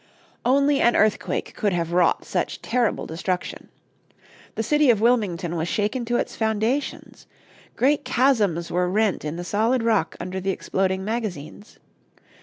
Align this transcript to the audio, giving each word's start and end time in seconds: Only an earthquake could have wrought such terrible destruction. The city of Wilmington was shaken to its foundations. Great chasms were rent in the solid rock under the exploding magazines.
Only 0.43 0.81
an 0.81 0.95
earthquake 0.95 1.53
could 1.55 1.73
have 1.73 1.91
wrought 1.91 2.25
such 2.25 2.63
terrible 2.63 3.05
destruction. 3.05 3.69
The 4.55 4.63
city 4.63 4.89
of 4.89 4.99
Wilmington 4.99 5.55
was 5.55 5.67
shaken 5.67 6.05
to 6.05 6.17
its 6.17 6.35
foundations. 6.35 7.27
Great 7.75 8.03
chasms 8.03 8.71
were 8.71 8.89
rent 8.89 9.23
in 9.23 9.35
the 9.35 9.43
solid 9.43 9.83
rock 9.83 10.17
under 10.19 10.39
the 10.41 10.49
exploding 10.49 11.05
magazines. 11.05 11.77